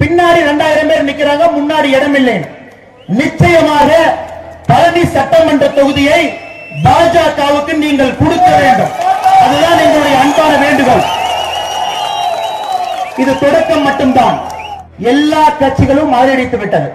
[0.00, 2.36] பின்னாடி இரண்டாயிரம் பேர் நிக்கிறாங்க முன்னாடி இடம் இல்லை
[3.18, 3.90] நிச்சயமாக
[4.68, 6.22] பழனி சட்டமன்ற தொகுதியை
[6.84, 8.92] பாஜகவுக்கு நீங்கள் கொடுக்க வேண்டும்.
[9.44, 11.04] அதுதான் எங்களுடைய அன்பான வேண்டுகோள்.
[13.22, 14.36] இது தொடக்கம் மட்டும்தான்.
[15.12, 16.88] எல்லா கட்சிகளும் ஆதரித்து விட்டது.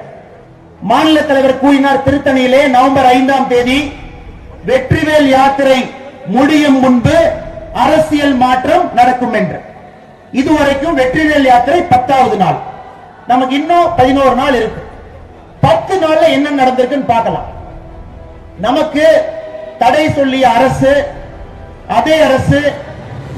[0.92, 3.80] மாநில தலைவர் கூறினார் திருத்தணியிலே நவம்பர் ஐந்தாம் தேதி
[4.70, 5.80] வெற்றிவேல் யாத்திரை
[6.36, 7.18] முடியும் முன்பு
[7.86, 9.60] அரசியல் மாற்றம் நடக்கும் என்று.
[10.40, 12.60] இதுவரைக்கும் வெற்றிவேல் யாத்திரை பத்தாவது நாள்.
[13.32, 14.82] நமக்கு இன்னும் பதினோரு நாள் இருக்கு.
[15.66, 17.48] பத்து நாள்ல என்ன நடந்திருக்குன்னு பார்க்கலாம்.
[18.66, 19.06] நமக்கு
[19.82, 20.92] தடை சொல்லிய அரசு
[21.98, 22.60] அதே அரசு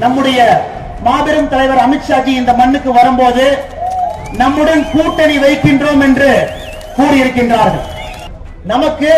[0.04, 0.40] நம்முடைய
[1.06, 3.46] மாபெரும் தலைவர் அமித்ஷாஜி இந்த மண்ணுக்கு வரும்போது
[4.42, 6.30] நம்முடன் கூட்டணி வைக்கின்றோம் என்று
[6.98, 7.86] கூறியிருக்கின்றார்கள்.
[8.74, 9.12] நமக்கு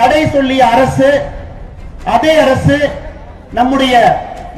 [0.00, 1.08] தடை சொல்லிய அரசு
[2.14, 2.76] அதே அரசு
[3.58, 3.94] நம்முடைய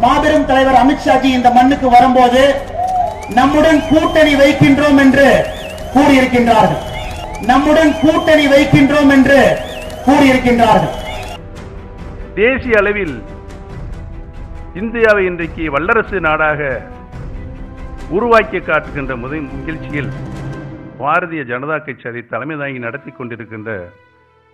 [0.03, 2.43] மாபெரும் தலைவர் அமித்ஷாஜி இந்த மண்ணுக்கு வரும்போது
[3.39, 5.27] நம்முடன் கூட்டணி வைக்கின்றோம் என்று
[5.95, 6.81] கூறியிருக்கின்றார்கள்.
[7.51, 9.41] நம்முடன் கூட்டணி வைக்கின்றோம் என்று
[10.07, 10.97] கூறியிருக்கின்றார்கள்.
[12.41, 13.15] தேசிய அளவில்
[14.81, 16.61] இந்தியாவை இன்றைக்கு வல்லரசு நாடாக
[18.17, 20.11] உருவாக்கி காட்டுகின்ற முதல் நிகழ்ச்சியில்
[21.01, 23.71] பாரதிய ஜனதா கட்சி அதை தலைமை தாங்கி நடத்தி கொண்டிருக்கின்ற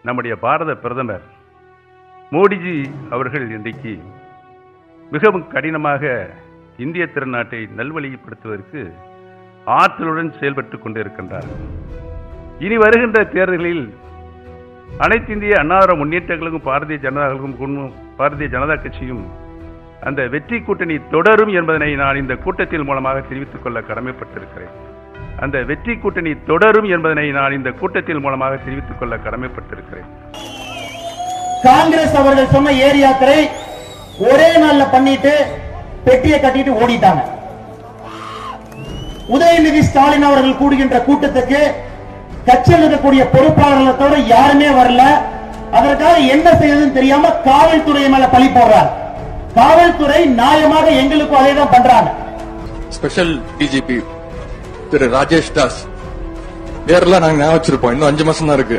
[0.04, 1.24] நம்முடைய பாரத பிரதமர்
[2.32, 2.76] மோடிஜி
[3.14, 3.94] அவர்கள் இன்றைக்கு
[5.14, 6.02] மிகவும் கடினமாக
[6.84, 8.80] இந்திய திருநாட்டை நல்வழிப்படுத்துவதற்கு
[9.78, 11.48] ஆற்றலுடன் செயல்பட்டுக் கொண்டிருக்கின்றார்.
[12.64, 13.84] இனி வருகின்ற தேர்தல்களில்
[15.04, 17.76] அனைத்து இந்திய அன்னார முன்னேற்றங்களுக்கும் பாரதிய ஜனதாவுக்கும்
[18.18, 19.24] பாரதிய ஜனதா கட்சியும்
[20.08, 24.74] அந்த வெற்றி கூட்டணி தொடரும் என்பதனை நான் இந்த கூட்டத்தில் மூலமாக தெரிவித்துக் கொள்ள கடமைப்பட்டிருக்கிறேன்.
[25.44, 30.10] அந்த வெற்றி கூட்டணி தொடரும் என்பதனை நான் இந்த கூட்டத்தில் மூலமாக தெரிவித்துக் கொள்ள கடமைப்பட்டிருக்கிறேன்.
[31.68, 33.40] காங்கிரஸ் அவர்கள் சொன்ன ஏரியாக்களை
[34.30, 35.32] ஒரே நாள்ல பண்ணிட்டு
[36.06, 37.22] பெட்டியை கட்டிட்டு ஓடிட்டாங்க.
[39.36, 41.60] உதயநிதி ஸ்டாலின் அவர்கள் கூடுகின்ற கூட்டத்துக்கு
[42.48, 45.02] கட்சியில் இருக்கக்கூடிய பொறுப்பாளர்களை தவிர யாருமே வரல.
[45.78, 48.92] அதற்காக என்ன செய்யறதுன்னு தெரியாம காவல்துறை மேல பழி போடுறாங்க.
[49.58, 52.10] காவல்துறை நியாயமாக எங்களுக்கும் அதே தான் பண்றாங்க
[52.96, 53.98] ஸ்பெஷல் டிஜிபி
[54.90, 55.80] திரு ராஜேஷ் தாஸ்
[56.88, 57.94] பேர்லாம் நாங்க ஞாபகம் வச்சிருப்போம்.
[57.94, 58.78] இன்னும் அஞ்சு மாசம் தான் இருக்கு.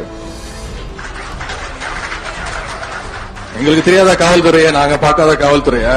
[3.59, 5.87] எங்களுக்கு தெரியாத காவல்துறையை நாங்க பார்க்காத காவல்துறைய.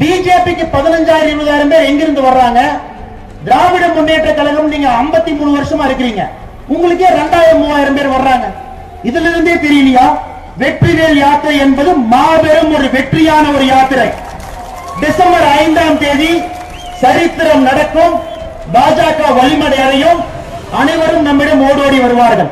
[0.00, 2.60] பிஜேபிக்கு பதினஞ்சாயிரம் இருபதாயிரம் பேர் எங்கிருந்து வர்றாங்க?
[3.44, 6.22] திராவிட முன்னேற்ற கழகம் நீங்க 53 மூணு வருஷமா இருக்கிறீங்க.
[6.74, 8.46] உங்களுக்கே ரெண்டாயிரம் மூவாயிரம் பேர் வர்றாங்க.
[9.08, 10.06] இதுல இருந்தே தெரியலையா?
[10.60, 14.08] வெற்றிவேல் யாத்திரை என்பது மாபெரும் ஒரு வெற்றியான ஒரு யாத்திரை.
[15.00, 16.32] டிசம்பர் ஐந்தாம் தேதி
[17.02, 18.14] சரித்திரம் நடக்கும்.
[18.74, 20.20] பாஜக வழிமடையறையும்
[20.80, 22.50] அனைவரும் நம்மிடம் ஓடோடி வருவார்கள்.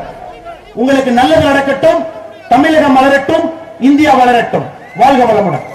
[0.81, 2.01] உங்களுக்கு நல்லது நடக்கட்டும்.
[2.49, 3.47] தமிழகம் மலரட்டும்.
[3.89, 4.67] இந்தியா வளரட்டும்.
[4.97, 5.74] வாழ்க வளமுடன்.